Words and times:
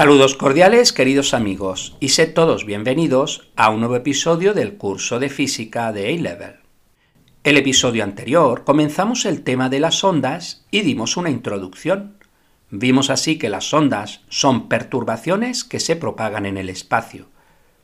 Saludos 0.00 0.34
cordiales, 0.34 0.94
queridos 0.94 1.34
amigos, 1.34 1.94
y 2.00 2.08
sed 2.08 2.32
todos 2.32 2.64
bienvenidos 2.64 3.50
a 3.54 3.68
un 3.68 3.80
nuevo 3.80 3.96
episodio 3.96 4.54
del 4.54 4.78
curso 4.78 5.18
de 5.18 5.28
física 5.28 5.92
de 5.92 6.08
A-Level. 6.14 6.54
El 7.44 7.58
episodio 7.58 8.02
anterior 8.02 8.64
comenzamos 8.64 9.26
el 9.26 9.42
tema 9.42 9.68
de 9.68 9.78
las 9.78 10.02
ondas 10.02 10.64
y 10.70 10.80
dimos 10.80 11.18
una 11.18 11.28
introducción. 11.28 12.16
Vimos 12.70 13.10
así 13.10 13.36
que 13.36 13.50
las 13.50 13.74
ondas 13.74 14.22
son 14.30 14.70
perturbaciones 14.70 15.64
que 15.64 15.80
se 15.80 15.96
propagan 15.96 16.46
en 16.46 16.56
el 16.56 16.70
espacio. 16.70 17.28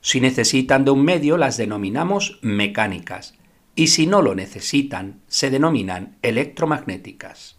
Si 0.01 0.19
necesitan 0.23 0.87
de 0.87 0.93
un 0.93 1.05
medio 1.05 1.37
las 1.37 1.59
denominamos 1.59 2.39
mecánicas 2.41 3.35
y 3.75 3.89
si 3.89 4.07
no 4.07 4.23
lo 4.23 4.35
necesitan 4.35 5.21
se 5.27 5.51
denominan 5.51 6.17
electromagnéticas. 6.23 7.59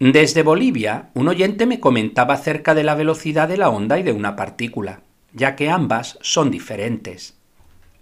Desde 0.00 0.44
Bolivia, 0.44 1.10
un 1.14 1.26
oyente 1.26 1.66
me 1.66 1.80
comentaba 1.80 2.34
acerca 2.34 2.72
de 2.74 2.84
la 2.84 2.94
velocidad 2.94 3.48
de 3.48 3.56
la 3.56 3.68
onda 3.68 3.98
y 3.98 4.04
de 4.04 4.12
una 4.12 4.36
partícula, 4.36 5.00
ya 5.32 5.56
que 5.56 5.70
ambas 5.70 6.18
son 6.22 6.52
diferentes. 6.52 7.34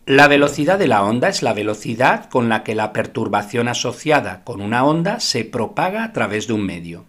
La 0.05 0.29
velocidad 0.29 0.79
de 0.79 0.89
la 0.89 1.03
onda 1.03 1.31
es 1.31 1.43
la 1.43 1.55
velocidad 1.55 2.29
con 2.29 2.51
la 2.51 2.65
que 2.65 2.75
la 2.75 2.93
perturbación 2.93 3.67
asociada 3.67 4.45
con 4.45 4.61
una 4.61 4.85
onda 4.85 5.21
se 5.21 5.45
propaga 5.45 6.05
a 6.05 6.13
través 6.13 6.47
de 6.47 6.53
un 6.53 6.67
medio. 6.67 7.07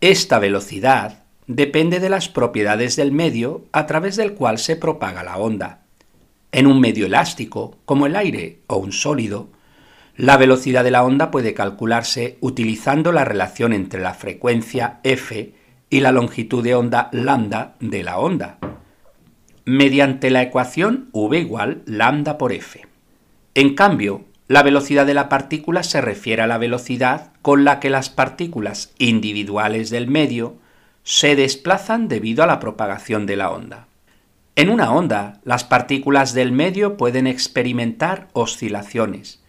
Esta 0.00 0.38
velocidad 0.38 1.24
depende 1.46 2.00
de 2.00 2.08
las 2.08 2.30
propiedades 2.30 2.96
del 2.96 3.12
medio 3.12 3.66
a 3.72 3.86
través 3.86 4.16
del 4.16 4.32
cual 4.32 4.58
se 4.58 4.76
propaga 4.76 5.22
la 5.22 5.36
onda. 5.36 5.82
En 6.50 6.66
un 6.66 6.80
medio 6.80 7.04
elástico, 7.04 7.76
como 7.84 8.06
el 8.06 8.16
aire 8.16 8.60
o 8.68 8.78
un 8.78 8.92
sólido, 8.92 9.50
la 10.18 10.36
velocidad 10.36 10.82
de 10.82 10.90
la 10.90 11.04
onda 11.04 11.30
puede 11.30 11.54
calcularse 11.54 12.38
utilizando 12.40 13.12
la 13.12 13.24
relación 13.24 13.72
entre 13.72 14.00
la 14.00 14.14
frecuencia 14.14 14.98
f 15.04 15.54
y 15.90 16.00
la 16.00 16.10
longitud 16.10 16.64
de 16.64 16.74
onda 16.74 17.08
lambda 17.12 17.76
de 17.78 18.02
la 18.02 18.18
onda, 18.18 18.58
mediante 19.64 20.30
la 20.30 20.42
ecuación 20.42 21.08
v 21.12 21.38
igual 21.38 21.82
lambda 21.86 22.36
por 22.36 22.52
f. 22.52 22.84
En 23.54 23.76
cambio, 23.76 24.24
la 24.48 24.64
velocidad 24.64 25.06
de 25.06 25.14
la 25.14 25.28
partícula 25.28 25.84
se 25.84 26.00
refiere 26.00 26.42
a 26.42 26.48
la 26.48 26.58
velocidad 26.58 27.30
con 27.40 27.64
la 27.64 27.78
que 27.78 27.88
las 27.88 28.10
partículas 28.10 28.92
individuales 28.98 29.88
del 29.88 30.08
medio 30.08 30.56
se 31.04 31.36
desplazan 31.36 32.08
debido 32.08 32.42
a 32.42 32.48
la 32.48 32.58
propagación 32.58 33.24
de 33.24 33.36
la 33.36 33.52
onda. 33.52 33.86
En 34.56 34.68
una 34.68 34.92
onda, 34.92 35.38
las 35.44 35.62
partículas 35.62 36.34
del 36.34 36.50
medio 36.50 36.96
pueden 36.96 37.28
experimentar 37.28 38.26
oscilaciones, 38.32 39.40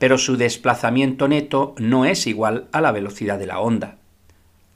pero 0.00 0.16
su 0.16 0.38
desplazamiento 0.38 1.28
neto 1.28 1.74
no 1.76 2.06
es 2.06 2.26
igual 2.26 2.68
a 2.72 2.80
la 2.80 2.90
velocidad 2.90 3.38
de 3.38 3.44
la 3.44 3.60
onda. 3.60 3.98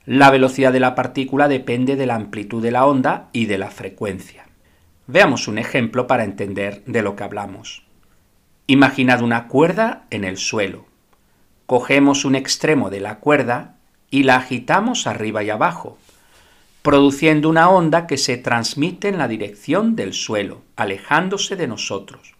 La 0.05 0.29
velocidad 0.29 0.71
de 0.71 0.79
la 0.79 0.93
partícula 0.93 1.47
depende 1.47 1.95
de 1.95 2.05
la 2.05 2.13
amplitud 2.13 2.61
de 2.61 2.69
la 2.69 2.85
onda 2.85 3.29
y 3.33 3.47
de 3.47 3.57
la 3.57 3.71
frecuencia. 3.71 4.45
Veamos 5.07 5.47
un 5.47 5.57
ejemplo 5.57 6.05
para 6.05 6.25
entender 6.25 6.83
de 6.85 7.01
lo 7.01 7.15
que 7.15 7.23
hablamos. 7.23 7.81
Imaginad 8.67 9.23
una 9.23 9.47
cuerda 9.47 10.05
en 10.11 10.25
el 10.25 10.37
suelo. 10.37 10.85
Cogemos 11.65 12.23
un 12.23 12.35
extremo 12.35 12.91
de 12.91 12.99
la 12.99 13.17
cuerda 13.17 13.77
y 14.11 14.23
la 14.23 14.35
agitamos 14.35 15.07
arriba 15.07 15.41
y 15.43 15.49
abajo, 15.49 15.97
produciendo 16.83 17.49
una 17.49 17.71
onda 17.71 18.05
que 18.05 18.17
se 18.17 18.37
transmite 18.37 19.07
en 19.07 19.17
la 19.17 19.27
dirección 19.27 19.95
del 19.95 20.13
suelo, 20.13 20.61
alejándose 20.75 21.55
de 21.55 21.67
nosotros. 21.67 22.34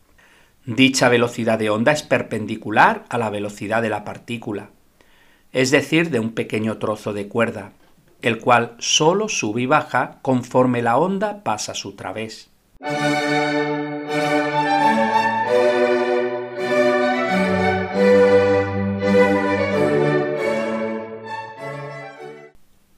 Dicha 0.65 1.09
velocidad 1.09 1.59
de 1.59 1.69
onda 1.69 1.91
es 1.91 2.01
perpendicular 2.01 3.05
a 3.09 3.19
la 3.19 3.29
velocidad 3.29 3.83
de 3.83 3.89
la 3.89 4.03
partícula, 4.03 4.71
es 5.51 5.69
decir, 5.69 6.09
de 6.09 6.19
un 6.19 6.31
pequeño 6.33 6.79
trozo 6.79 7.13
de 7.13 7.27
cuerda, 7.27 7.73
el 8.23 8.39
cual 8.39 8.75
solo 8.79 9.29
sube 9.29 9.61
y 9.61 9.65
baja 9.67 10.17
conforme 10.23 10.81
la 10.81 10.97
onda 10.97 11.43
pasa 11.43 11.73
a 11.73 11.75
su 11.75 11.95
través. 11.95 12.49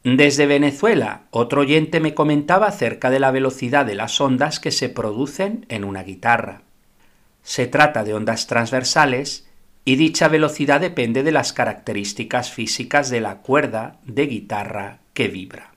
Desde 0.06 0.46
Venezuela, 0.46 1.24
otro 1.32 1.62
oyente 1.62 2.00
me 2.00 2.14
comentaba 2.14 2.68
acerca 2.68 3.10
de 3.10 3.20
la 3.20 3.32
velocidad 3.32 3.86
de 3.86 3.96
las 3.96 4.22
ondas 4.22 4.62
que 4.62 4.72
se 4.72 4.88
producen 4.88 5.66
en 5.68 5.84
una 5.84 6.04
guitarra. 6.04 6.62
Se 7.48 7.66
trata 7.66 8.04
de 8.04 8.14
ondas 8.14 8.46
transversales 8.46 9.48
y 9.86 9.96
dicha 9.96 10.28
velocidad 10.28 10.82
depende 10.82 11.24
de 11.24 11.32
las 11.32 11.54
características 11.54 12.52
físicas 12.52 13.10
de 13.10 13.22
la 13.22 13.38
cuerda 13.38 14.02
de 14.04 14.28
guitarra 14.28 15.00
que 15.14 15.30
vibra. 15.30 15.72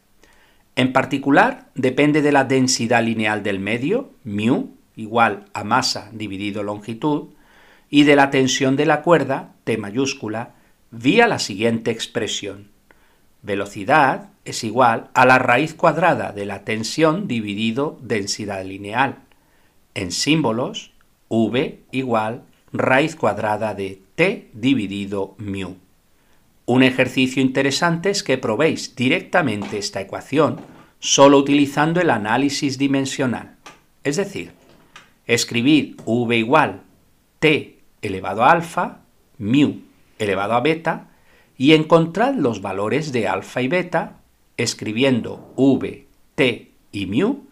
En 0.75 0.92
particular, 0.92 1.69
depende 1.76 2.22
de 2.22 2.32
la 2.32 2.42
densidad 2.42 3.04
lineal 3.04 3.44
del 3.44 3.60
medio, 3.60 4.10
μ, 4.25 4.64
igual 4.97 5.44
a 5.54 5.62
masa 5.62 6.10
dividido 6.12 6.64
longitud, 6.64 7.28
y 7.88 8.03
de 8.03 8.16
la 8.16 8.30
tensión 8.30 8.75
de 8.75 8.86
la 8.86 9.03
cuerda, 9.03 9.53
T 9.62 9.78
mayúscula, 9.78 10.56
vía 10.91 11.28
la 11.28 11.38
siguiente 11.38 11.92
expresión. 11.92 12.66
Velocidad 13.42 14.30
es 14.44 14.64
igual 14.64 15.10
a 15.14 15.25
la 15.25 15.38
raíz 15.38 15.75
cuadrada 15.75 16.32
de 16.32 16.47
la 16.47 16.64
tensión 16.64 17.28
dividido 17.28 17.97
densidad 18.03 18.64
lineal. 18.64 19.19
En 19.94 20.10
símbolos, 20.10 20.91
v 21.30 21.84
igual 21.92 22.42
raíz 22.72 23.16
cuadrada 23.16 23.74
de 23.74 24.02
t 24.16 24.50
dividido 24.52 25.34
mu. 25.38 25.76
Un 26.66 26.82
ejercicio 26.82 27.41
interesante 27.41 28.10
es 28.10 28.22
que 28.22 28.36
probéis 28.36 28.94
directamente 28.94 29.78
esta 29.78 30.00
ecuación 30.00 30.60
solo 30.98 31.38
utilizando 31.38 32.00
el 32.00 32.10
análisis 32.10 32.76
dimensional. 32.76 33.56
Es 34.04 34.16
decir, 34.16 34.52
escribir 35.26 35.96
v 36.04 36.36
igual 36.36 36.82
t 37.38 37.78
elevado 38.02 38.44
a 38.44 38.52
alfa, 38.52 39.00
mu 39.38 39.80
elevado 40.18 40.54
a 40.54 40.60
beta, 40.60 41.08
y 41.56 41.72
encontrad 41.72 42.34
los 42.34 42.62
valores 42.62 43.12
de 43.12 43.28
alfa 43.28 43.62
y 43.62 43.68
beta 43.68 44.20
escribiendo 44.56 45.52
v, 45.56 46.06
t 46.34 46.72
y 46.92 47.06
mu 47.06 47.44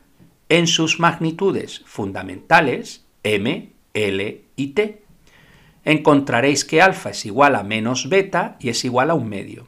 en 0.49 0.67
sus 0.67 0.99
magnitudes 0.99 1.83
fundamentales 1.87 3.05
m, 3.23 3.73
L 3.95 4.45
y 4.57 4.67
T. 4.69 5.03
Encontraréis 5.85 6.65
que 6.65 6.83
alfa 6.83 7.11
es 7.11 7.25
igual 7.27 7.55
a 7.55 7.63
menos 7.63 8.09
beta 8.09 8.57
y 8.61 8.69
es 8.69 8.85
igual 8.85 9.11
a 9.11 9.15
un 9.15 9.29
medio. 9.29 9.67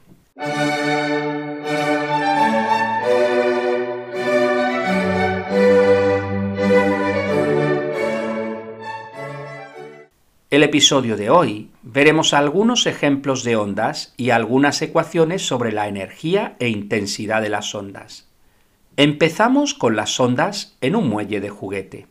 El 10.51 10.63
episodio 10.63 11.15
de 11.15 11.29
hoy 11.29 11.69
veremos 11.81 12.33
algunos 12.33 12.85
ejemplos 12.85 13.45
de 13.45 13.55
ondas 13.55 14.13
y 14.17 14.31
algunas 14.31 14.81
ecuaciones 14.81 15.47
sobre 15.47 15.71
la 15.71 15.87
energía 15.87 16.57
e 16.59 16.67
intensidad 16.67 17.41
de 17.41 17.47
las 17.47 17.73
ondas. 17.73 18.27
Empezamos 18.97 19.73
con 19.73 19.95
las 19.95 20.19
ondas 20.19 20.75
en 20.81 20.97
un 20.97 21.07
muelle 21.07 21.39
de 21.39 21.49
juguete. 21.49 22.07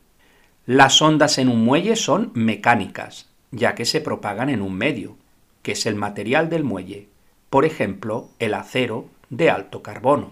Las 0.72 1.02
ondas 1.02 1.38
en 1.38 1.49
un 1.49 1.64
muelle 1.64 1.96
son 1.96 2.31
mecánicas, 2.32 3.28
ya 3.50 3.75
que 3.75 3.84
se 3.84 4.00
propagan 4.00 4.49
en 4.50 4.62
un 4.62 4.75
medio, 4.75 5.17
que 5.62 5.72
es 5.72 5.84
el 5.84 5.96
material 5.96 6.49
del 6.49 6.62
muelle, 6.62 7.08
por 7.50 7.64
ejemplo, 7.64 8.28
el 8.38 8.55
acero 8.55 9.08
de 9.31 9.50
alto 9.50 9.82
carbono. 9.82 10.31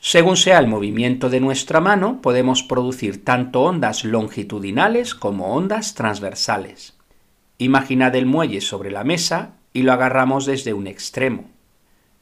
Según 0.00 0.36
sea 0.36 0.58
el 0.58 0.66
movimiento 0.66 1.30
de 1.30 1.38
nuestra 1.38 1.78
mano, 1.78 2.20
podemos 2.20 2.64
producir 2.64 3.24
tanto 3.24 3.60
ondas 3.60 4.04
longitudinales 4.04 5.14
como 5.14 5.54
ondas 5.54 5.94
transversales. 5.94 6.96
Imaginad 7.58 8.16
el 8.16 8.26
muelle 8.26 8.60
sobre 8.60 8.90
la 8.90 9.04
mesa 9.04 9.52
y 9.72 9.82
lo 9.82 9.92
agarramos 9.92 10.46
desde 10.46 10.74
un 10.74 10.88
extremo. 10.88 11.44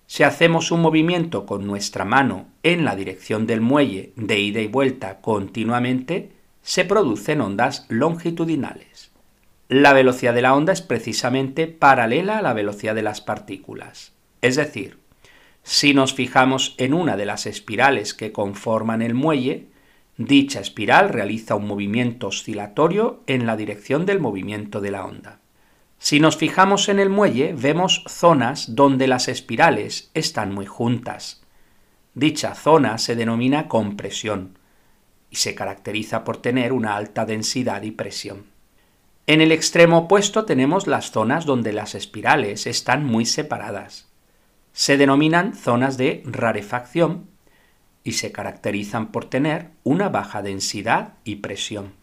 Si 0.06 0.22
hacemos 0.22 0.70
un 0.70 0.82
movimiento 0.82 1.46
con 1.46 1.66
nuestra 1.66 2.04
mano 2.04 2.48
en 2.62 2.84
la 2.84 2.94
dirección 2.94 3.46
del 3.46 3.62
muelle 3.62 4.12
de 4.16 4.38
ida 4.38 4.60
y 4.60 4.66
vuelta 4.66 5.22
continuamente, 5.22 6.41
se 6.62 6.84
producen 6.84 7.40
ondas 7.40 7.86
longitudinales. 7.88 9.10
La 9.68 9.92
velocidad 9.92 10.34
de 10.34 10.42
la 10.42 10.54
onda 10.54 10.72
es 10.72 10.82
precisamente 10.82 11.66
paralela 11.66 12.38
a 12.38 12.42
la 12.42 12.52
velocidad 12.52 12.94
de 12.94 13.02
las 13.02 13.20
partículas. 13.20 14.12
Es 14.40 14.56
decir, 14.56 14.98
si 15.62 15.94
nos 15.94 16.14
fijamos 16.14 16.74
en 16.78 16.94
una 16.94 17.16
de 17.16 17.26
las 17.26 17.46
espirales 17.46 18.14
que 18.14 18.32
conforman 18.32 19.00
el 19.00 19.14
muelle, 19.14 19.68
dicha 20.16 20.60
espiral 20.60 21.08
realiza 21.08 21.54
un 21.54 21.66
movimiento 21.66 22.28
oscilatorio 22.28 23.22
en 23.26 23.46
la 23.46 23.56
dirección 23.56 24.04
del 24.04 24.20
movimiento 24.20 24.80
de 24.80 24.90
la 24.90 25.04
onda. 25.04 25.40
Si 25.98 26.18
nos 26.18 26.36
fijamos 26.36 26.88
en 26.88 26.98
el 26.98 27.10
muelle, 27.10 27.54
vemos 27.56 28.04
zonas 28.08 28.74
donde 28.74 29.06
las 29.06 29.28
espirales 29.28 30.10
están 30.14 30.52
muy 30.52 30.66
juntas. 30.66 31.42
Dicha 32.14 32.54
zona 32.54 32.98
se 32.98 33.14
denomina 33.14 33.68
compresión 33.68 34.58
y 35.32 35.36
se 35.36 35.54
caracteriza 35.54 36.24
por 36.24 36.36
tener 36.36 36.74
una 36.74 36.94
alta 36.94 37.24
densidad 37.24 37.82
y 37.82 37.92
presión. 37.92 38.44
En 39.26 39.40
el 39.40 39.50
extremo 39.50 40.00
opuesto 40.00 40.44
tenemos 40.44 40.86
las 40.86 41.10
zonas 41.10 41.46
donde 41.46 41.72
las 41.72 41.94
espirales 41.94 42.66
están 42.66 43.06
muy 43.06 43.24
separadas. 43.24 44.08
Se 44.74 44.98
denominan 44.98 45.54
zonas 45.54 45.96
de 45.96 46.22
rarefacción 46.26 47.28
y 48.04 48.12
se 48.12 48.30
caracterizan 48.30 49.10
por 49.10 49.24
tener 49.24 49.70
una 49.84 50.10
baja 50.10 50.42
densidad 50.42 51.14
y 51.24 51.36
presión. 51.36 51.94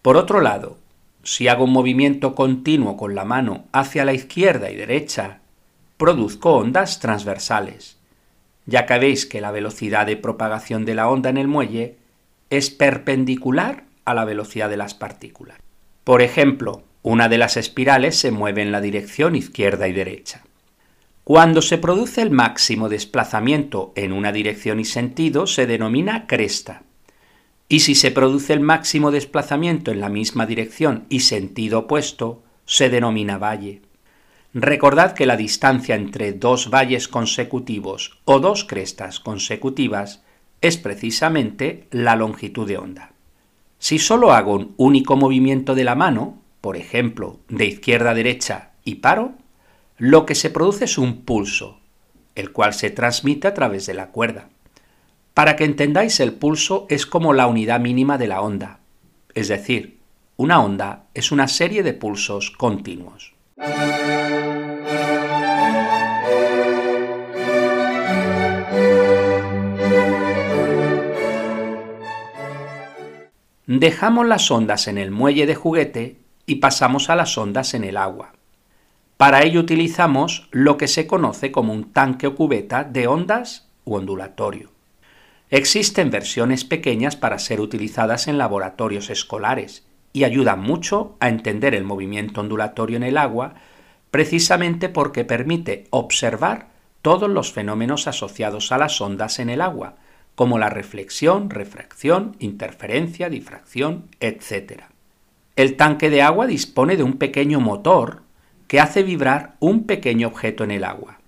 Por 0.00 0.16
otro 0.16 0.40
lado, 0.40 0.78
si 1.24 1.48
hago 1.48 1.64
un 1.64 1.72
movimiento 1.72 2.34
continuo 2.34 2.96
con 2.96 3.14
la 3.14 3.26
mano 3.26 3.66
hacia 3.72 4.06
la 4.06 4.14
izquierda 4.14 4.70
y 4.70 4.76
derecha, 4.76 5.40
produzco 5.98 6.56
ondas 6.56 7.00
transversales, 7.00 7.98
ya 8.64 8.86
que 8.86 8.98
veis 8.98 9.26
que 9.26 9.42
la 9.42 9.50
velocidad 9.50 10.06
de 10.06 10.16
propagación 10.16 10.86
de 10.86 10.94
la 10.94 11.10
onda 11.10 11.28
en 11.28 11.36
el 11.36 11.48
muelle 11.48 12.05
es 12.50 12.70
perpendicular 12.70 13.84
a 14.04 14.14
la 14.14 14.24
velocidad 14.24 14.70
de 14.70 14.76
las 14.76 14.94
partículas. 14.94 15.58
Por 16.04 16.22
ejemplo, 16.22 16.84
una 17.02 17.28
de 17.28 17.38
las 17.38 17.56
espirales 17.56 18.16
se 18.16 18.30
mueve 18.30 18.62
en 18.62 18.72
la 18.72 18.80
dirección 18.80 19.36
izquierda 19.36 19.88
y 19.88 19.92
derecha. 19.92 20.42
Cuando 21.24 21.60
se 21.60 21.78
produce 21.78 22.22
el 22.22 22.30
máximo 22.30 22.88
desplazamiento 22.88 23.92
en 23.96 24.12
una 24.12 24.30
dirección 24.30 24.78
y 24.78 24.84
sentido 24.84 25.48
se 25.48 25.66
denomina 25.66 26.28
cresta. 26.28 26.84
Y 27.68 27.80
si 27.80 27.96
se 27.96 28.12
produce 28.12 28.52
el 28.52 28.60
máximo 28.60 29.10
desplazamiento 29.10 29.90
en 29.90 30.00
la 30.00 30.08
misma 30.08 30.46
dirección 30.46 31.06
y 31.08 31.20
sentido 31.20 31.80
opuesto, 31.80 32.44
se 32.64 32.90
denomina 32.90 33.38
valle. 33.38 33.82
Recordad 34.54 35.14
que 35.14 35.26
la 35.26 35.36
distancia 35.36 35.96
entre 35.96 36.32
dos 36.32 36.70
valles 36.70 37.08
consecutivos 37.08 38.20
o 38.24 38.38
dos 38.38 38.64
crestas 38.64 39.18
consecutivas 39.18 40.22
es 40.60 40.76
precisamente 40.76 41.86
la 41.90 42.16
longitud 42.16 42.66
de 42.66 42.78
onda. 42.78 43.12
Si 43.78 43.98
solo 43.98 44.32
hago 44.32 44.54
un 44.54 44.74
único 44.76 45.16
movimiento 45.16 45.74
de 45.74 45.84
la 45.84 45.94
mano, 45.94 46.42
por 46.60 46.76
ejemplo, 46.76 47.38
de 47.48 47.66
izquierda 47.66 48.10
a 48.10 48.14
derecha 48.14 48.70
y 48.84 48.96
paro, 48.96 49.32
lo 49.98 50.26
que 50.26 50.34
se 50.34 50.50
produce 50.50 50.86
es 50.86 50.98
un 50.98 51.22
pulso, 51.22 51.80
el 52.34 52.52
cual 52.52 52.74
se 52.74 52.90
transmite 52.90 53.48
a 53.48 53.54
través 53.54 53.86
de 53.86 53.94
la 53.94 54.08
cuerda. 54.08 54.48
Para 55.34 55.56
que 55.56 55.64
entendáis, 55.64 56.20
el 56.20 56.32
pulso 56.32 56.86
es 56.88 57.06
como 57.06 57.32
la 57.32 57.46
unidad 57.46 57.80
mínima 57.80 58.18
de 58.18 58.26
la 58.26 58.40
onda, 58.40 58.80
es 59.34 59.48
decir, 59.48 59.98
una 60.36 60.62
onda 60.62 61.04
es 61.14 61.32
una 61.32 61.46
serie 61.48 61.82
de 61.82 61.92
pulsos 61.94 62.50
continuos. 62.50 63.34
Dejamos 73.66 74.26
las 74.26 74.48
ondas 74.52 74.86
en 74.86 74.96
el 74.96 75.10
muelle 75.10 75.44
de 75.44 75.56
juguete 75.56 76.20
y 76.46 76.56
pasamos 76.56 77.10
a 77.10 77.16
las 77.16 77.36
ondas 77.36 77.74
en 77.74 77.82
el 77.82 77.96
agua. 77.96 78.32
Para 79.16 79.42
ello 79.42 79.58
utilizamos 79.58 80.48
lo 80.52 80.76
que 80.76 80.86
se 80.86 81.08
conoce 81.08 81.50
como 81.50 81.72
un 81.72 81.92
tanque 81.92 82.28
o 82.28 82.36
cubeta 82.36 82.84
de 82.84 83.08
ondas 83.08 83.68
u 83.84 83.96
ondulatorio. 83.96 84.70
Existen 85.50 86.12
versiones 86.12 86.64
pequeñas 86.64 87.16
para 87.16 87.40
ser 87.40 87.60
utilizadas 87.60 88.28
en 88.28 88.38
laboratorios 88.38 89.10
escolares 89.10 89.84
y 90.12 90.22
ayudan 90.22 90.60
mucho 90.60 91.16
a 91.18 91.28
entender 91.28 91.74
el 91.74 91.82
movimiento 91.82 92.42
ondulatorio 92.42 92.96
en 92.96 93.02
el 93.02 93.18
agua 93.18 93.54
precisamente 94.12 94.88
porque 94.88 95.24
permite 95.24 95.88
observar 95.90 96.68
todos 97.02 97.28
los 97.28 97.52
fenómenos 97.52 98.06
asociados 98.06 98.70
a 98.70 98.78
las 98.78 99.00
ondas 99.00 99.40
en 99.40 99.50
el 99.50 99.60
agua, 99.60 99.96
como 100.36 100.58
la 100.58 100.68
reflexión, 100.68 101.50
refracción, 101.50 102.36
interferencia, 102.38 103.28
difracción, 103.28 104.04
etc. 104.20 104.82
El 105.56 105.76
tanque 105.76 106.10
de 106.10 106.22
agua 106.22 106.46
dispone 106.46 106.96
de 106.96 107.02
un 107.02 107.14
pequeño 107.14 107.58
motor 107.58 108.22
que 108.68 108.78
hace 108.78 109.02
vibrar 109.02 109.56
un 109.58 109.84
pequeño 109.84 110.28
objeto 110.28 110.62
en 110.62 110.70
el 110.70 110.84
agua. 110.84 111.18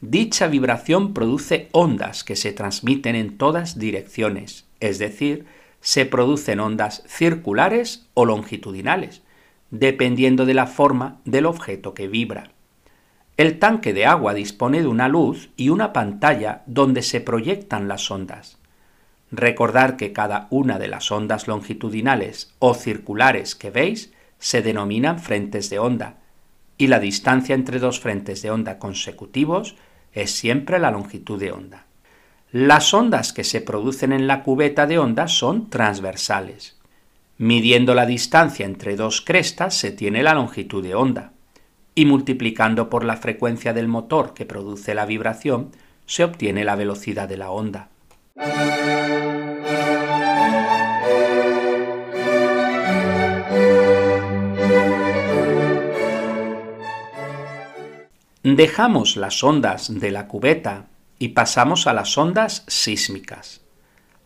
Dicha 0.00 0.46
vibración 0.46 1.12
produce 1.12 1.68
ondas 1.72 2.22
que 2.22 2.36
se 2.36 2.52
transmiten 2.52 3.16
en 3.16 3.36
todas 3.36 3.78
direcciones, 3.78 4.66
es 4.78 4.98
decir, 4.98 5.46
se 5.80 6.06
producen 6.06 6.60
ondas 6.60 7.02
circulares 7.06 8.06
o 8.14 8.24
longitudinales, 8.24 9.22
dependiendo 9.70 10.46
de 10.46 10.54
la 10.54 10.66
forma 10.66 11.20
del 11.24 11.46
objeto 11.46 11.94
que 11.94 12.08
vibra. 12.08 12.52
El 13.36 13.58
tanque 13.58 13.92
de 13.92 14.06
agua 14.06 14.32
dispone 14.32 14.80
de 14.80 14.86
una 14.86 15.08
luz 15.08 15.50
y 15.56 15.68
una 15.68 15.92
pantalla 15.92 16.62
donde 16.64 17.02
se 17.02 17.20
proyectan 17.20 17.86
las 17.86 18.10
ondas. 18.10 18.56
Recordar 19.30 19.98
que 19.98 20.14
cada 20.14 20.46
una 20.50 20.78
de 20.78 20.88
las 20.88 21.12
ondas 21.12 21.46
longitudinales 21.46 22.54
o 22.60 22.72
circulares 22.72 23.54
que 23.54 23.70
veis 23.70 24.10
se 24.38 24.62
denominan 24.62 25.18
frentes 25.18 25.68
de 25.68 25.78
onda, 25.78 26.16
y 26.78 26.86
la 26.86 26.98
distancia 26.98 27.54
entre 27.54 27.78
dos 27.78 28.00
frentes 28.00 28.40
de 28.40 28.50
onda 28.50 28.78
consecutivos 28.78 29.76
es 30.14 30.30
siempre 30.30 30.78
la 30.78 30.90
longitud 30.90 31.38
de 31.38 31.52
onda. 31.52 31.84
Las 32.52 32.94
ondas 32.94 33.34
que 33.34 33.44
se 33.44 33.60
producen 33.60 34.14
en 34.14 34.26
la 34.26 34.42
cubeta 34.44 34.86
de 34.86 34.98
onda 34.98 35.28
son 35.28 35.68
transversales. 35.68 36.78
Midiendo 37.36 37.94
la 37.94 38.06
distancia 38.06 38.64
entre 38.64 38.96
dos 38.96 39.20
crestas 39.20 39.74
se 39.74 39.90
tiene 39.90 40.22
la 40.22 40.32
longitud 40.32 40.82
de 40.82 40.94
onda 40.94 41.32
y 41.96 42.04
multiplicando 42.04 42.88
por 42.88 43.04
la 43.04 43.16
frecuencia 43.16 43.72
del 43.72 43.88
motor 43.88 44.34
que 44.34 44.44
produce 44.46 44.94
la 44.94 45.06
vibración 45.06 45.72
se 46.04 46.22
obtiene 46.22 46.62
la 46.62 46.76
velocidad 46.76 47.26
de 47.28 47.38
la 47.38 47.50
onda. 47.50 47.88
Dejamos 58.42 59.16
las 59.16 59.42
ondas 59.42 59.98
de 59.98 60.10
la 60.10 60.28
cubeta 60.28 60.86
y 61.18 61.28
pasamos 61.28 61.86
a 61.86 61.94
las 61.94 62.16
ondas 62.18 62.62
sísmicas. 62.68 63.62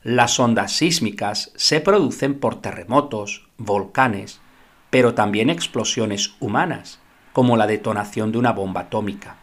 Las 0.02 0.40
ondas 0.40 0.72
sísmicas 0.72 1.52
se 1.54 1.80
producen 1.80 2.38
por 2.40 2.60
terremotos, 2.60 3.48
volcanes, 3.58 4.40
pero 4.90 5.14
también 5.14 5.50
explosiones 5.50 6.34
humanas, 6.40 6.99
como 7.32 7.56
la 7.56 7.66
detonación 7.66 8.32
de 8.32 8.38
una 8.38 8.52
bomba 8.52 8.82
atómica. 8.82 9.36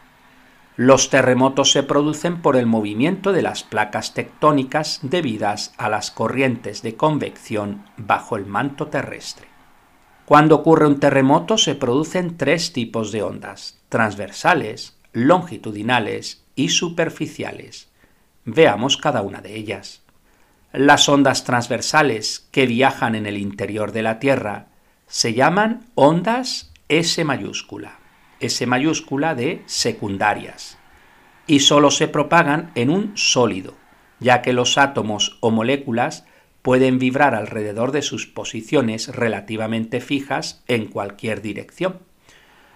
Los 0.76 1.10
terremotos 1.10 1.72
se 1.72 1.82
producen 1.82 2.42
por 2.42 2.56
el 2.56 2.68
movimiento 2.68 3.32
de 3.32 3.42
las 3.42 3.64
placas 3.64 4.14
tectónicas 4.14 5.00
debidas 5.02 5.74
a 5.78 5.90
las 5.90 6.12
corrientes 6.12 6.84
de 6.84 6.96
convección 6.96 7.84
bajo 7.98 8.36
el 8.36 8.46
manto 8.46 8.88
terrestre. 8.88 9.48
Cuando 10.26 10.56
ocurre 10.56 10.86
un 10.86 11.00
terremoto 11.00 11.58
se 11.58 11.74
producen 11.74 12.38
tres 12.38 12.74
tipos 12.74 13.12
de 13.12 13.24
ondas, 13.24 13.80
transversales, 13.90 14.98
longitudinales 15.14 16.44
y 16.56 16.70
superficiales. 16.70 17.90
Veamos 18.46 18.98
cada 18.98 19.24
una 19.24 19.42
de 19.42 19.56
ellas. 19.56 20.04
Las 20.74 21.10
ondas 21.10 21.44
transversales 21.44 22.48
que 22.52 22.68
viajan 22.68 23.16
en 23.16 23.26
el 23.26 23.38
interior 23.38 23.94
de 23.94 24.04
la 24.04 24.20
Tierra 24.20 24.68
se 25.08 25.34
llaman 25.34 25.88
ondas 25.96 26.72
S 26.90 27.22
mayúscula, 27.26 28.00
S 28.40 28.66
mayúscula 28.66 29.36
de 29.36 29.62
secundarias, 29.66 30.78
y 31.46 31.60
solo 31.60 31.92
se 31.92 32.08
propagan 32.08 32.72
en 32.76 32.90
un 32.90 33.18
sólido, 33.18 33.74
ya 34.22 34.42
que 34.42 34.54
los 34.54 34.78
átomos 34.78 35.38
o 35.42 35.52
moléculas 35.52 36.24
pueden 36.62 36.98
vibrar 36.98 37.36
alrededor 37.36 37.92
de 37.92 38.02
sus 38.02 38.26
posiciones 38.26 39.10
relativamente 39.10 40.00
fijas 40.00 40.64
en 40.70 40.86
cualquier 40.86 41.42
dirección. 41.42 42.00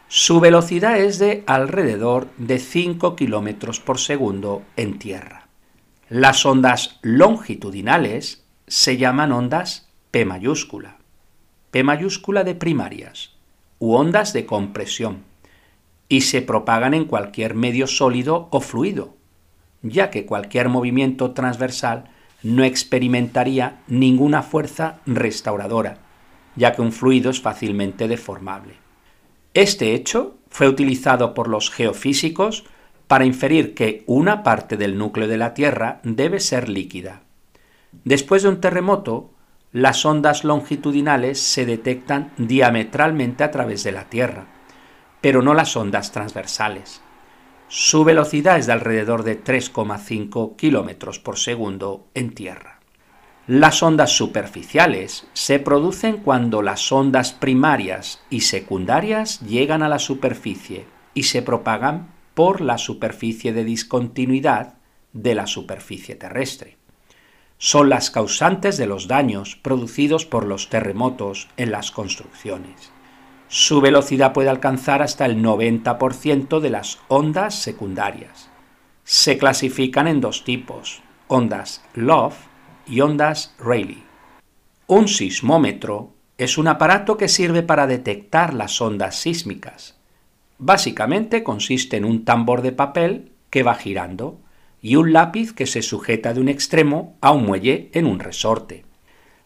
Su 0.10 0.41
velocidad 0.41 1.00
es 1.00 1.18
de 1.18 1.46
alrededor 1.48 2.27
de 2.36 2.60
5 2.60 3.15
km 3.15 3.80
por 3.80 3.98
segundo 3.98 4.63
en 4.75 5.00
tierra. 5.00 5.48
Las 6.10 6.46
ondas 6.46 7.00
longitudinales 7.01 8.44
se 8.68 8.98
llaman 8.98 9.32
ondas 9.32 9.89
P 10.12 10.25
mayúscula, 10.25 10.98
P 11.72 11.84
mayúscula 11.84 12.44
de 12.44 12.56
primarias, 12.56 13.30
u 13.81 13.95
ondas 13.95 14.31
de 14.31 14.45
compresión, 14.45 15.23
y 16.07 16.21
se 16.21 16.43
propagan 16.43 16.93
en 16.93 17.05
cualquier 17.05 17.55
medio 17.55 17.88
sólido 17.88 18.47
o 18.51 18.61
fluido, 18.61 19.15
ya 19.81 20.11
que 20.11 20.27
cualquier 20.27 20.69
movimiento 20.69 21.31
transversal 21.31 22.11
no 22.43 22.63
experimentaría 22.63 23.81
ninguna 23.88 24.43
fuerza 24.43 25.00
restauradora, 25.07 25.97
ya 26.55 26.73
que 26.73 26.83
un 26.83 26.91
fluido 26.91 27.31
es 27.31 27.41
fácilmente 27.41 28.07
deformable. 28.07 28.75
Este 29.55 29.95
hecho 29.95 30.38
fue 30.50 30.67
utilizado 30.67 31.33
por 31.33 31.47
los 31.47 31.71
geofísicos 31.71 32.65
para 33.07 33.25
inferir 33.25 33.73
que 33.73 34.03
una 34.05 34.43
parte 34.43 34.77
del 34.77 34.95
núcleo 34.95 35.27
de 35.27 35.38
la 35.38 35.55
Tierra 35.55 36.01
debe 36.03 36.39
ser 36.39 36.69
líquida. 36.69 37.23
Después 38.03 38.43
de 38.43 38.50
un 38.50 38.61
terremoto, 38.61 39.31
las 39.74 40.06
ondas 40.06 40.44
longitudinales 40.44 41.40
se 41.40 41.66
detectan 41.66 42.32
diametralmente 42.38 43.44
a 43.44 43.51
través 43.51 43.84
de 43.84 43.94
la 43.94 44.10
Tierra, 44.10 44.48
pero 45.22 45.42
no 45.42 45.54
las 45.54 45.78
ondas 45.78 46.12
transversales. 46.12 47.01
Su 47.70 48.04
velocidad 48.04 48.58
es 48.58 48.66
de 48.66 48.74
alrededor 48.74 49.24
de 49.24 49.42
3,5 49.42 50.58
km 50.58 51.22
por 51.22 51.38
segundo 51.38 52.06
en 52.13 52.34
tierra. 52.36 52.82
Las 53.48 53.82
ondas 53.82 54.12
superficiales 54.12 55.25
se 55.32 55.58
producen 55.60 56.18
cuando 56.18 56.62
las 56.62 56.92
ondas 56.92 57.32
primarias 57.32 58.22
y 58.30 58.42
secundarias 58.42 59.40
llegan 59.40 59.84
a 59.84 59.90
la 59.90 60.00
superficie 60.00 60.86
y 61.13 61.24
se 61.24 61.42
propagan 61.42 62.13
por 62.34 62.60
la 62.60 62.78
superficie 62.78 63.54
de 63.54 63.63
discontinuidad 63.63 64.75
de 65.13 65.34
la 65.34 65.48
superficie 65.48 66.16
terrestre. 66.16 66.78
Son 67.63 67.89
las 67.89 68.10
causantes 68.10 68.77
de 68.77 68.88
los 68.88 69.08
daños 69.08 69.56
producidos 69.56 70.25
por 70.25 70.48
los 70.48 70.70
terremotos 70.70 71.48
en 71.58 71.70
las 71.70 71.91
construcciones. 71.91 72.91
Su 73.50 73.82
velocidad 73.82 74.34
puede 74.34 74.50
alcanzar 74.50 75.03
hasta 75.03 75.27
el 75.27 75.44
90% 75.44 76.60
de 76.60 76.70
las 76.72 76.98
ondas 77.08 77.53
secundarias. 77.53 78.50
Se 79.03 79.38
clasifican 79.38 80.08
en 80.08 80.22
dos 80.22 80.44
tipos, 80.44 81.03
ondas 81.27 81.86
Love 81.94 82.34
y 82.88 83.01
ondas 83.01 83.53
Rayleigh. 83.60 84.06
Un 84.88 85.08
sismómetro 85.08 86.15
es 86.39 86.58
un 86.58 86.68
aparato 86.68 87.15
que 87.15 87.27
sirve 87.27 87.62
para 87.62 87.86
detectar 87.86 88.56
las 88.56 88.82
ondas 88.82 89.18
sísmicas. 89.18 90.00
Básicamente 90.58 91.44
consiste 91.44 91.98
en 91.98 92.06
un 92.06 92.25
tambor 92.25 92.63
de 92.63 92.72
papel 92.72 93.34
que 93.51 93.62
va 93.62 93.75
girando 93.75 94.39
y 94.81 94.95
un 94.95 95.13
lápiz 95.13 95.53
que 95.53 95.67
se 95.67 95.81
sujeta 95.81 96.33
de 96.33 96.41
un 96.41 96.50
extremo 96.50 97.15
a 97.21 97.31
un 97.31 97.45
muelle 97.45 97.89
en 97.93 98.05
un 98.05 98.19
resorte. 98.19 98.83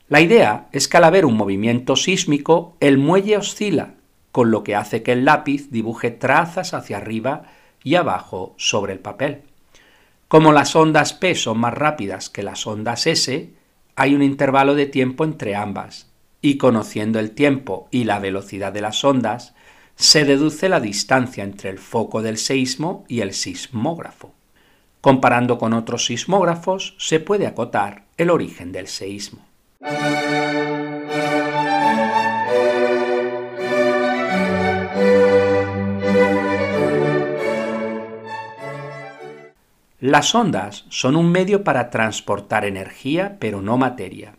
La 0.08 0.22
idea 0.22 0.68
es 0.72 0.88
que 0.88 0.98
al 0.98 1.04
haber 1.04 1.26
un 1.26 1.36
movimiento 1.36 1.96
sísmico, 1.96 2.78
el 2.80 2.98
muelle 2.98 3.38
oscila, 3.38 3.96
con 4.32 4.52
lo 4.52 4.64
que 4.64 4.76
hace 4.76 5.02
que 5.02 5.14
el 5.14 5.26
lápiz 5.26 5.70
dibuje 5.72 6.12
trazas 6.12 6.74
hacia 6.74 6.98
arriba 6.98 7.44
y 7.84 7.96
abajo 7.96 8.54
sobre 8.58 8.94
el 8.94 9.00
papel. 9.00 9.42
Como 10.28 10.52
las 10.52 10.76
ondas 10.76 11.14
P 11.14 11.36
son 11.36 11.60
más 11.60 11.74
rápidas 11.74 12.30
que 12.30 12.44
las 12.44 12.66
ondas 12.68 13.08
S, 13.08 13.50
hay 13.96 14.16
un 14.16 14.22
intervalo 14.22 14.76
de 14.76 14.88
tiempo 14.88 15.24
entre 15.24 15.56
ambas, 15.56 16.12
y 16.42 16.58
conociendo 16.58 17.20
el 17.20 17.32
tiempo 17.32 17.88
y 17.92 18.04
la 18.04 18.20
velocidad 18.20 18.74
de 18.74 18.82
las 18.82 19.04
ondas, 19.04 19.54
se 19.96 20.26
deduce 20.26 20.68
la 20.68 20.80
distancia 20.80 21.44
entre 21.44 21.70
el 21.70 21.80
foco 21.80 22.22
del 22.22 22.38
seísmo 22.38 23.06
y 23.08 23.22
el 23.22 23.34
sismógrafo. 23.34 24.34
Comparando 25.06 25.60
con 25.60 25.74
otros 25.74 26.06
sismógrafos, 26.06 26.96
se 26.98 27.20
puede 27.20 27.46
acotar 27.46 28.06
el 28.18 28.32
origen 28.32 28.72
del 28.72 28.88
seísmo. 28.88 29.46
Las 40.00 40.34
ondas 40.34 40.86
son 40.90 41.16
un 41.16 41.32
medio 41.32 41.64
para 41.64 41.92
transportar 41.92 42.66
energía, 42.66 43.38
pero 43.40 43.62
no 43.62 43.78
materia, 43.78 44.38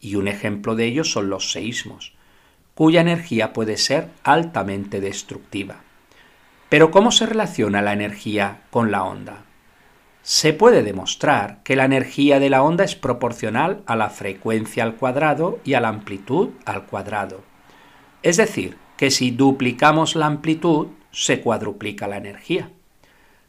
y 0.00 0.14
un 0.14 0.28
ejemplo 0.28 0.76
de 0.76 0.84
ello 0.84 1.02
son 1.02 1.28
los 1.28 1.50
seísmos, 1.50 2.14
cuya 2.76 3.00
energía 3.00 3.52
puede 3.52 3.76
ser 3.76 4.10
altamente 4.22 5.00
destructiva. 5.00 5.80
Pero 6.68 6.92
¿cómo 6.92 7.10
se 7.10 7.26
relaciona 7.26 7.82
la 7.82 7.94
energía 7.94 8.60
con 8.70 8.92
la 8.92 9.02
onda? 9.02 9.42
Se 10.24 10.54
puede 10.54 10.82
demostrar 10.82 11.62
que 11.64 11.76
la 11.76 11.84
energía 11.84 12.40
de 12.40 12.48
la 12.48 12.62
onda 12.62 12.82
es 12.82 12.96
proporcional 12.96 13.82
a 13.84 13.94
la 13.94 14.08
frecuencia 14.08 14.82
al 14.82 14.94
cuadrado 14.94 15.58
y 15.64 15.74
a 15.74 15.82
la 15.82 15.88
amplitud 15.88 16.48
al 16.64 16.86
cuadrado. 16.86 17.42
Es 18.22 18.38
decir, 18.38 18.78
que 18.96 19.10
si 19.10 19.32
duplicamos 19.32 20.16
la 20.16 20.24
amplitud, 20.24 20.86
se 21.10 21.42
cuadruplica 21.42 22.08
la 22.08 22.16
energía. 22.16 22.70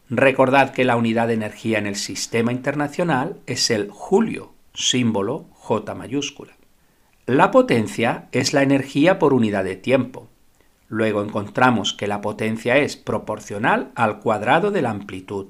Recordad 0.10 0.72
que 0.72 0.84
la 0.84 0.98
unidad 0.98 1.30
de 1.30 1.36
energía 1.36 1.80
en 1.80 1.88
el 1.88 1.96
sistema 1.96 2.52
internacional 2.52 3.38
es 3.46 3.70
el 3.70 3.90
julio, 3.90 4.52
símbolo 4.74 5.46
J 5.54 5.96
mayúscula. 5.96 6.58
La 7.26 7.52
potencia 7.52 8.28
es 8.34 8.54
la 8.54 8.64
energía 8.64 9.18
por 9.18 9.34
unidad 9.34 9.64
de 9.64 9.78
tiempo. 9.78 10.28
Luego 10.90 11.24
encontramos 11.24 11.94
que 11.94 12.08
la 12.08 12.20
potencia 12.20 12.76
es 12.76 12.98
proporcional 12.98 13.94
al 13.96 14.20
cuadrado 14.20 14.72
de 14.72 14.82
la 14.82 14.90
amplitud. 14.90 15.48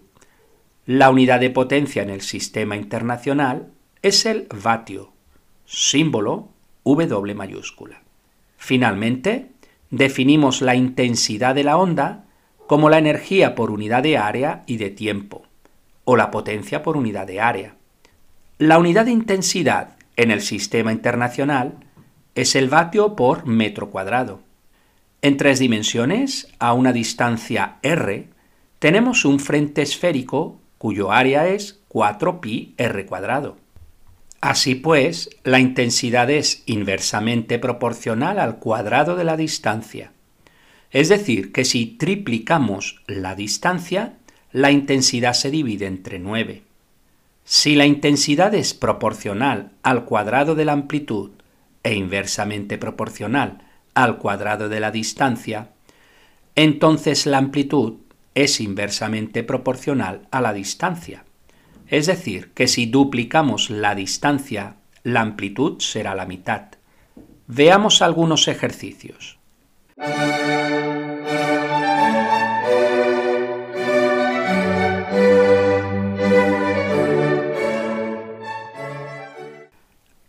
La 0.87 1.09
unidad 1.09 1.39
de 1.39 1.49
potencia 1.49 2.03
en 2.03 2.11
el 2.11 2.21
sistema 2.21 2.75
internacional 2.75 3.71
es 4.03 4.27
el 4.27 4.47
vatio, 4.53 5.13
símbolo 5.65 6.49
W 6.83 7.33
mayúscula. 7.33 8.03
Finalmente, 8.57 9.49
definimos 9.89 10.61
la 10.61 10.75
intensidad 10.75 11.55
de 11.55 11.63
la 11.63 11.77
onda 11.77 12.25
como 12.67 12.91
la 12.91 12.99
energía 12.99 13.55
por 13.55 13.71
unidad 13.71 14.03
de 14.03 14.19
área 14.19 14.61
y 14.67 14.77
de 14.77 14.91
tiempo, 14.91 15.41
o 16.03 16.15
la 16.15 16.29
potencia 16.29 16.83
por 16.83 16.97
unidad 16.97 17.25
de 17.25 17.41
área. 17.41 17.75
La 18.59 18.77
unidad 18.77 19.05
de 19.05 19.11
intensidad 19.11 19.95
en 20.15 20.29
el 20.29 20.41
sistema 20.41 20.91
internacional 20.91 21.79
es 22.35 22.55
el 22.55 22.69
vatio 22.69 23.15
por 23.15 23.47
metro 23.47 23.89
cuadrado. 23.89 24.41
En 25.23 25.37
tres 25.37 25.57
dimensiones, 25.57 26.47
a 26.59 26.73
una 26.73 26.93
distancia 26.93 27.77
r, 27.81 28.27
tenemos 28.77 29.25
un 29.25 29.39
frente 29.39 29.81
esférico 29.81 30.59
cuyo 30.77 31.11
área 31.11 31.47
es 31.47 31.79
4pi 31.89 32.73
r 32.77 33.05
cuadrado. 33.05 33.57
Así 34.41 34.75
pues, 34.75 35.29
la 35.43 35.59
intensidad 35.59 36.29
es 36.29 36.63
inversamente 36.65 37.57
proporcional 37.57 38.37
al 38.37 38.57
cuadrado 38.57 39.15
de 39.15 39.23
la 39.23 39.37
distancia. 39.37 40.11
Es 40.91 41.09
decir, 41.09 41.51
que 41.51 41.65
si 41.65 41.87
triplicamos 41.87 43.01
la 43.07 43.35
distancia, 43.35 44.13
la 44.51 44.71
intensidad 44.71 45.33
se 45.33 45.51
divide 45.51 45.87
entre 45.87 46.19
9. 46.19 46.61
Si 47.43 47.75
la 47.75 47.85
intensidad 47.85 48.53
es 48.55 48.73
proporcional 48.73 49.71
al 49.83 50.05
cuadrado 50.05 50.55
de 50.55 50.65
la 50.65 50.73
amplitud 50.73 51.31
e 51.83 51.93
inversamente 51.95 52.77
proporcional 52.77 53.63
al 53.93 54.17
cuadrado 54.17 54.69
de 54.69 54.79
la 54.79 54.91
distancia, 54.91 55.69
entonces 56.55 57.25
la 57.25 57.37
amplitud 57.37 57.95
es 58.35 58.59
inversamente 58.59 59.43
proporcional 59.43 60.27
a 60.29 60.41
la 60.41 60.53
distancia. 60.53 61.23
Es 61.87 62.05
decir, 62.05 62.51
que 62.53 62.67
si 62.67 62.85
duplicamos 62.85 63.69
la 63.69 63.95
distancia, 63.95 64.75
la 65.03 65.21
amplitud 65.21 65.79
será 65.79 66.13
la 66.15 66.25
mitad. 66.25 66.67
Veamos 67.47 68.01
algunos 68.01 68.47
ejercicios. 68.47 69.39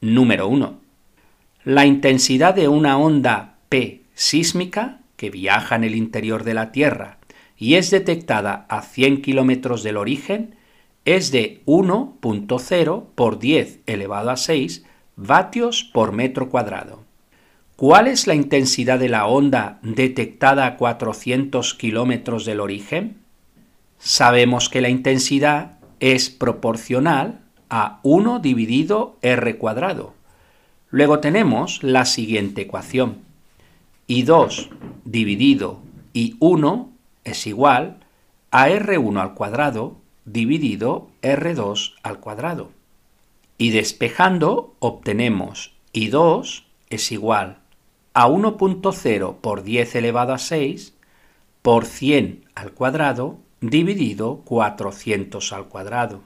Número 0.00 0.46
1. 0.46 0.80
La 1.64 1.84
intensidad 1.84 2.54
de 2.54 2.68
una 2.68 2.98
onda 2.98 3.56
P 3.68 4.02
sísmica 4.14 5.00
que 5.16 5.30
viaja 5.30 5.74
en 5.74 5.82
el 5.82 5.96
interior 5.96 6.44
de 6.44 6.54
la 6.54 6.70
Tierra 6.70 7.15
y 7.58 7.74
es 7.74 7.90
detectada 7.90 8.66
a 8.68 8.82
100 8.82 9.22
kilómetros 9.22 9.82
del 9.82 9.96
origen 9.96 10.56
es 11.04 11.30
de 11.30 11.62
1.0 11.66 13.04
por 13.14 13.38
10 13.38 13.80
elevado 13.86 14.30
a 14.30 14.36
6 14.36 14.84
vatios 15.16 15.84
por 15.84 16.12
metro 16.12 16.50
cuadrado. 16.50 17.04
¿Cuál 17.76 18.06
es 18.06 18.26
la 18.26 18.34
intensidad 18.34 18.98
de 18.98 19.08
la 19.08 19.26
onda 19.26 19.78
detectada 19.82 20.66
a 20.66 20.76
400 20.76 21.74
kilómetros 21.74 22.44
del 22.44 22.60
origen? 22.60 23.18
Sabemos 23.98 24.68
que 24.68 24.80
la 24.80 24.88
intensidad 24.88 25.78
es 26.00 26.30
proporcional 26.30 27.40
a 27.70 28.00
1 28.02 28.38
dividido 28.40 29.16
r 29.22 29.56
cuadrado. 29.56 30.14
Luego 30.90 31.20
tenemos 31.20 31.82
la 31.82 32.04
siguiente 32.04 32.62
ecuación. 32.62 33.18
I2 34.08 34.68
dividido 35.04 35.80
I1 36.14 36.95
es 37.26 37.46
igual 37.46 37.98
a 38.50 38.68
R1 38.68 39.20
al 39.20 39.34
cuadrado 39.34 39.96
dividido 40.24 41.08
R2 41.22 41.94
al 42.02 42.20
cuadrado. 42.20 42.70
Y 43.58 43.70
despejando 43.70 44.74
obtenemos 44.78 45.74
I2 45.92 46.64
es 46.88 47.12
igual 47.12 47.58
a 48.14 48.28
1.0 48.28 49.36
por 49.40 49.62
10 49.62 49.94
elevado 49.96 50.32
a 50.32 50.38
6 50.38 50.94
por 51.62 51.84
100 51.84 52.46
al 52.54 52.72
cuadrado 52.72 53.38
dividido 53.60 54.42
400 54.44 55.52
al 55.52 55.66
cuadrado, 55.66 56.22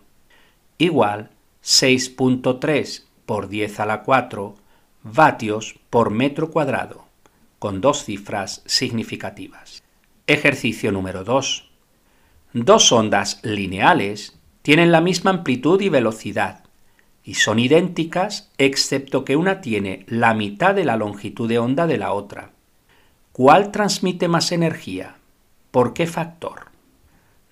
igual 0.76 1.30
6.3 1.64 3.04
por 3.24 3.48
10 3.48 3.80
a 3.80 3.86
la 3.86 4.02
4 4.02 4.54
vatios 5.02 5.76
por 5.88 6.10
metro 6.10 6.50
cuadrado, 6.50 7.06
con 7.58 7.80
dos 7.80 8.04
cifras 8.04 8.62
significativas. 8.66 9.82
Ejercicio 10.32 10.92
número 10.92 11.24
2. 11.24 11.68
Dos 12.52 12.92
ondas 12.92 13.40
lineales 13.42 14.38
tienen 14.62 14.92
la 14.92 15.00
misma 15.00 15.32
amplitud 15.32 15.80
y 15.80 15.88
velocidad, 15.88 16.62
y 17.24 17.34
son 17.34 17.58
idénticas 17.58 18.48
excepto 18.56 19.24
que 19.24 19.34
una 19.34 19.60
tiene 19.60 20.04
la 20.06 20.32
mitad 20.34 20.72
de 20.72 20.84
la 20.84 20.96
longitud 20.96 21.48
de 21.48 21.58
onda 21.58 21.88
de 21.88 21.98
la 21.98 22.12
otra. 22.12 22.52
¿Cuál 23.32 23.72
transmite 23.72 24.28
más 24.28 24.52
energía? 24.52 25.16
¿Por 25.72 25.94
qué 25.94 26.06
factor? 26.06 26.66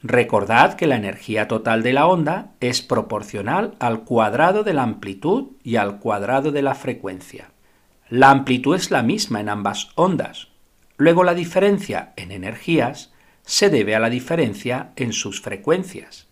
Recordad 0.00 0.74
que 0.74 0.86
la 0.86 0.94
energía 0.94 1.48
total 1.48 1.82
de 1.82 1.94
la 1.94 2.06
onda 2.06 2.52
es 2.60 2.80
proporcional 2.80 3.74
al 3.80 4.04
cuadrado 4.04 4.62
de 4.62 4.74
la 4.74 4.84
amplitud 4.84 5.48
y 5.64 5.74
al 5.74 5.98
cuadrado 5.98 6.52
de 6.52 6.62
la 6.62 6.76
frecuencia. 6.76 7.50
La 8.08 8.30
amplitud 8.30 8.76
es 8.76 8.92
la 8.92 9.02
misma 9.02 9.40
en 9.40 9.48
ambas 9.48 9.88
ondas. 9.96 10.46
Luego 10.98 11.22
la 11.24 11.34
diferencia 11.34 12.12
en 12.16 12.32
energías 12.32 13.12
se 13.44 13.70
debe 13.70 13.94
a 13.94 14.00
la 14.00 14.10
diferencia 14.10 14.90
en 14.96 15.12
sus 15.12 15.40
frecuencias. 15.40 16.26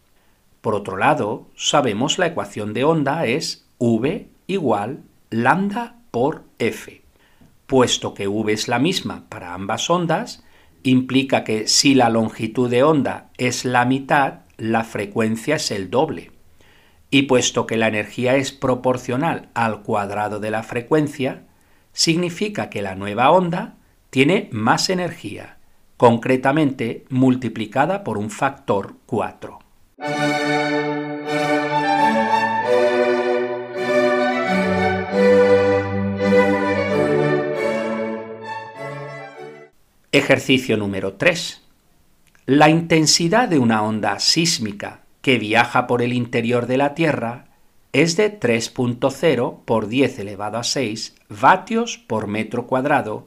Por 0.61 0.75
otro 0.75 0.97
lado, 0.97 1.47
sabemos 1.55 2.19
la 2.19 2.27
ecuación 2.27 2.75
de 2.75 2.83
onda 2.83 3.25
es 3.27 3.65
V 3.79 4.29
igual 4.49 5.03
lambda 5.31 5.95
por 6.11 6.43
F. 6.59 7.01
Puesto 7.69 8.13
que 8.13 8.27
V 8.27 8.53
es 8.53 8.67
la 8.67 8.81
misma 8.81 9.25
para 9.29 9.55
ambas 9.55 9.89
ondas, 9.89 10.43
implica 10.83 11.45
que 11.45 11.69
si 11.69 11.95
la 11.95 12.11
longitud 12.11 12.69
de 12.69 12.83
onda 12.83 13.31
es 13.39 13.65
la 13.65 13.85
mitad, 13.85 14.41
la 14.57 14.83
frecuencia 14.83 15.57
es 15.57 15.71
el 15.71 15.91
doble. 15.91 16.33
Y 17.11 17.23
puesto 17.23 17.67
que 17.67 17.77
la 17.77 17.87
energía 17.87 18.35
es 18.35 18.51
proporcional 18.51 19.49
al 19.55 19.83
cuadrado 19.83 20.41
de 20.41 20.51
la 20.51 20.65
frecuencia, 20.65 21.45
significa 21.93 22.69
que 22.69 22.83
la 22.83 22.97
nueva 22.97 23.31
onda 23.31 23.76
tiene 24.11 24.49
más 24.53 24.91
energía, 24.91 25.59
concretamente 25.97 27.05
multiplicada 27.09 28.05
por 28.05 28.19
un 28.19 28.31
factor 28.31 28.97
4. 29.07 29.59
Ejercicio 40.13 40.77
número 40.77 41.15
3. 41.15 41.63
La 42.47 42.71
intensidad 42.71 43.49
de 43.49 43.59
una 43.59 43.83
onda 43.83 44.19
sísmica 44.19 45.03
que 45.21 45.39
viaja 45.39 45.87
por 45.87 46.01
el 46.01 46.13
interior 46.13 46.67
de 46.67 46.77
la 46.79 46.95
Tierra 46.95 47.49
es 47.93 48.17
de 48.17 48.39
3.0 48.39 49.65
por 49.65 49.89
10 49.89 50.19
elevado 50.21 50.59
a 50.59 50.65
6 50.65 51.17
vatios 51.29 51.99
por 51.99 52.29
metro 52.29 52.67
cuadrado 52.67 53.27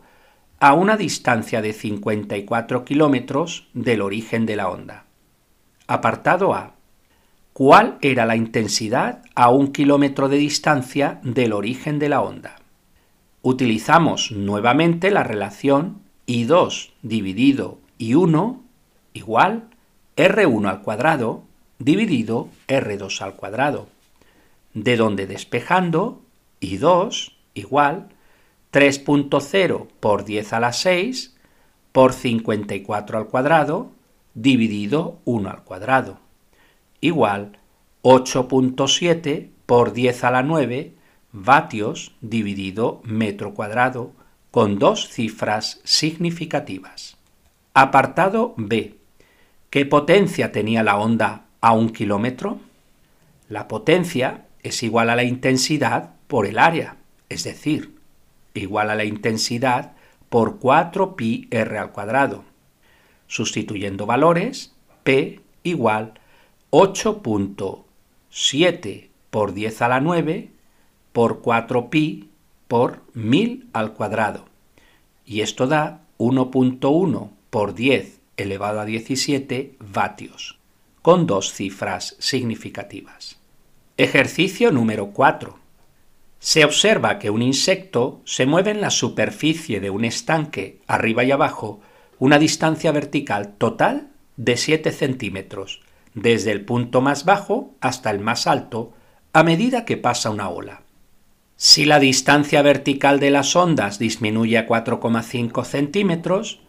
a 0.60 0.74
una 0.74 0.98
distancia 0.98 1.62
de 1.62 1.74
54 1.74 2.84
kilómetros 2.84 3.68
del 3.74 4.02
origen 4.02 4.46
de 4.46 4.58
la 4.58 4.70
onda. 4.70 5.06
Apartado 5.88 6.54
A. 6.54 6.74
¿Cuál 7.54 7.98
era 8.02 8.26
la 8.26 8.36
intensidad 8.36 9.24
a 9.36 9.50
un 9.50 9.72
kilómetro 9.72 10.30
de 10.30 10.38
distancia 10.38 11.20
del 11.24 11.54
origen 11.54 11.98
de 11.98 12.10
la 12.10 12.22
onda? 12.22 12.58
Utilizamos 13.42 14.32
nuevamente 14.32 15.12
la 15.12 15.24
relación 15.24 16.02
y 16.26 16.44
2 16.44 16.92
dividido 17.04 17.80
y 17.98 18.16
1 18.16 18.62
igual 19.14 19.70
R1 20.18 20.70
al 20.70 20.82
cuadrado 20.82 21.44
dividido 21.80 22.50
R2 22.68 23.22
al 23.22 23.36
cuadrado, 23.36 23.88
de 24.74 24.98
donde 24.98 25.26
despejando 25.26 26.22
y 26.60 26.78
2 26.78 27.38
igual 27.54 28.10
3.0 28.72 29.88
por 30.00 30.26
10 30.26 30.54
a 30.54 30.60
la 30.60 30.74
6 30.74 31.36
por 31.92 32.14
54 32.14 33.18
al 33.18 33.28
cuadrado 33.28 33.92
dividido 34.36 35.20
1 35.26 35.50
al 35.50 35.64
cuadrado, 35.64 36.20
igual 37.02 37.58
8.7 38.04 39.50
por 39.66 39.94
10 39.94 40.24
a 40.24 40.32
la 40.32 40.44
9 40.44 40.94
vatios 41.32 42.16
dividido 42.22 43.02
metro 43.04 43.54
cuadrado 43.54 44.14
con 44.52 44.80
dos 44.80 45.10
cifras 45.10 45.80
significativas. 45.84 47.18
Apartado 47.74 48.54
B. 48.58 48.98
¿Qué 49.70 49.86
potencia 49.86 50.52
tenía 50.52 50.84
la 50.84 50.98
onda 50.98 51.46
a 51.62 51.74
un 51.74 51.90
kilómetro? 51.90 52.60
La 53.48 53.68
potencia 53.68 54.46
es 54.64 54.82
igual 54.82 55.10
a 55.10 55.16
la 55.16 55.24
intensidad 55.24 56.12
por 56.28 56.48
el 56.48 56.58
área, 56.58 56.98
es 57.30 57.44
decir, 57.44 57.99
igual 58.60 58.90
a 58.90 58.96
la 58.96 59.06
intensidad 59.06 59.94
por 60.30 60.60
4 60.60 61.16
pi 61.16 61.48
r 61.50 61.78
al 61.78 61.92
cuadrado. 61.92 62.44
Sustituyendo 63.28 64.06
valores, 64.06 64.74
P 65.04 65.40
igual 65.64 66.14
8.7 66.72 69.10
por 69.30 69.54
10 69.54 69.82
a 69.82 69.88
la 69.88 70.00
9 70.00 70.50
por 71.12 71.42
4 71.42 71.90
pi 71.90 72.30
por 72.68 73.02
1000 73.14 73.68
al 73.74 73.94
cuadrado. 73.94 74.46
Y 75.26 75.42
esto 75.42 75.68
da 75.68 76.02
1.1 76.18 77.30
por 77.50 77.74
10 77.74 78.20
elevado 78.38 78.80
a 78.80 78.86
17 78.86 79.76
vatios, 79.80 80.60
con 81.02 81.28
dos 81.28 81.54
cifras 81.54 82.16
significativas. 82.20 83.38
Ejercicio 83.98 84.72
número 84.72 85.08
4. 85.08 85.60
Se 86.40 86.64
observa 86.64 87.20
que 87.20 87.30
un 87.30 87.42
insecto 87.42 88.22
se 88.24 88.46
mueve 88.46 88.72
en 88.72 88.80
la 88.80 88.92
superficie 88.92 89.82
de 89.82 89.90
un 89.90 90.06
estanque, 90.06 90.80
arriba 90.88 91.26
y 91.26 91.32
abajo, 91.32 91.82
una 92.18 92.40
distancia 92.40 92.92
vertical 92.92 93.56
total 93.58 94.08
de 94.38 94.56
7 94.56 94.92
centímetros, 94.92 95.82
desde 96.14 96.52
el 96.52 96.64
punto 96.64 97.02
más 97.02 97.26
bajo 97.26 97.76
hasta 97.82 98.10
el 98.10 98.20
más 98.20 98.48
alto, 98.48 98.94
a 99.34 99.44
medida 99.44 99.84
que 99.84 99.98
pasa 99.98 100.30
una 100.30 100.50
ola. 100.50 100.84
Si 101.58 101.84
la 101.84 102.00
distancia 102.00 102.62
vertical 102.62 103.20
de 103.20 103.32
las 103.32 103.54
ondas 103.58 104.00
disminuye 104.00 104.58
a 104.58 104.66
4,5 104.66 105.66
centímetros, 105.66 106.62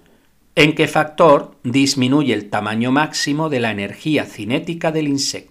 ¿en 0.56 0.74
qué 0.74 0.88
factor 0.88 1.56
disminuye 1.62 2.34
el 2.34 2.50
tamaño 2.50 2.90
máximo 2.90 3.48
de 3.48 3.60
la 3.60 3.70
energía 3.70 4.24
cinética 4.24 4.90
del 4.90 5.06
insecto? 5.06 5.49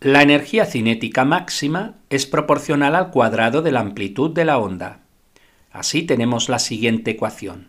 La 0.00 0.22
energía 0.22 0.66
cinética 0.66 1.24
máxima 1.24 1.94
es 2.10 2.26
proporcional 2.26 2.94
al 2.94 3.10
cuadrado 3.10 3.62
de 3.62 3.72
la 3.72 3.80
amplitud 3.80 4.30
de 4.30 4.44
la 4.44 4.58
onda. 4.58 5.00
Así 5.70 6.02
tenemos 6.02 6.48
la 6.48 6.58
siguiente 6.58 7.12
ecuación. 7.12 7.68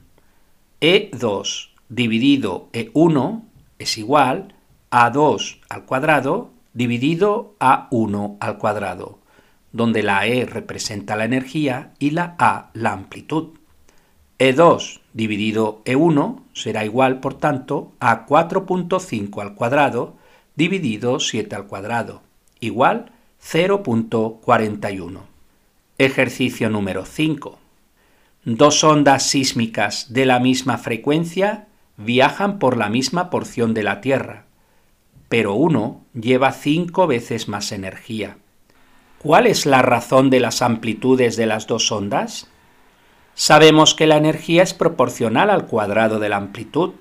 E2 0.81 1.69
dividido 1.89 2.69
E1 2.73 3.43
es 3.79 3.97
igual 3.97 4.53
a 4.89 5.09
2 5.09 5.61
al 5.69 5.85
cuadrado 5.85 6.51
dividido 6.73 7.55
a 7.59 7.87
1 7.91 8.37
al 8.39 8.57
cuadrado 8.57 9.19
donde 9.71 10.03
la 10.03 10.25
E 10.25 10.45
representa 10.45 11.15
la 11.15 11.25
energía 11.25 11.93
y 11.99 12.11
la 12.11 12.35
A 12.39 12.71
la 12.73 12.91
amplitud. 12.91 13.57
E2 14.39 15.01
dividido 15.13 15.81
E1 15.85 16.41
será 16.53 16.85
igual, 16.85 17.19
por 17.19 17.35
tanto, 17.35 17.93
a 17.99 18.25
4.5 18.25 19.41
al 19.41 19.55
cuadrado 19.55 20.15
dividido 20.57 21.19
7 21.19 21.55
al 21.55 21.67
cuadrado, 21.67 22.23
igual 22.59 23.11
0.41. 23.41 25.21
Ejercicio 25.99 26.69
número 26.69 27.05
5. 27.05 27.59
Dos 28.43 28.83
ondas 28.83 29.23
sísmicas 29.23 30.11
de 30.13 30.25
la 30.25 30.39
misma 30.39 30.79
frecuencia 30.79 31.67
viajan 31.95 32.57
por 32.57 32.75
la 32.75 32.89
misma 32.89 33.29
porción 33.29 33.75
de 33.75 33.83
la 33.83 34.01
Tierra, 34.01 34.45
pero 35.29 35.53
uno 35.53 36.01
lleva 36.13 36.51
cinco 36.51 37.05
veces 37.05 37.47
más 37.47 37.71
energía. 37.71 38.37
¿Cuál 39.19 39.45
es 39.45 39.65
la 39.65 39.83
razón 39.83 40.31
de 40.31 40.39
las 40.39 40.63
amplitudes 40.63 41.35
de 41.35 41.45
las 41.45 41.67
dos 41.67 41.91
ondas? 41.91 42.47
Sabemos 43.35 43.93
que 43.93 44.07
la 44.07 44.17
energía 44.17 44.63
es 44.63 44.73
proporcional 44.73 45.51
al 45.51 45.67
cuadrado 45.67 46.17
de 46.19 46.29
la 46.29 46.37
amplitud, 46.37 46.93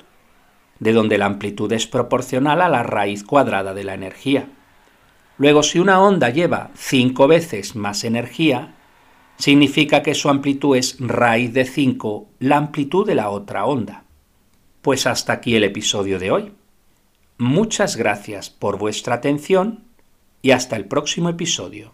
de 0.81 0.93
donde 0.93 1.19
la 1.19 1.27
amplitud 1.27 1.73
es 1.73 1.87
proporcional 1.87 2.61
a 2.61 2.69
la 2.69 2.83
raíz 2.83 3.25
cuadrada 3.25 3.75
de 3.75 3.85
la 3.85 3.95
energía. 3.95 4.49
Luego, 5.39 5.63
si 5.63 5.79
una 5.79 6.01
onda 6.01 6.31
lleva 6.31 6.71
cinco 6.75 7.29
veces 7.29 7.77
más 7.77 8.05
energía, 8.05 8.75
significa 9.39 10.03
que 10.03 10.15
su 10.15 10.29
amplitud 10.29 10.77
es 10.77 10.97
raíz 10.99 11.53
de 11.53 11.65
5 11.65 12.29
la 12.41 12.57
amplitud 12.57 13.07
de 13.07 13.15
la 13.15 13.31
otra 13.31 13.67
onda. 13.67 14.05
Pues 14.83 15.07
hasta 15.07 15.35
aquí 15.35 15.57
el 15.57 15.65
episodio 15.65 16.19
de 16.19 16.31
hoy. 16.31 16.53
Muchas 17.39 17.97
gracias 17.97 18.49
por 18.51 18.79
vuestra 18.79 19.17
atención 19.17 19.85
y 20.43 20.53
hasta 20.53 20.77
el 20.77 20.87
próximo 20.87 21.29
episodio. 21.29 21.93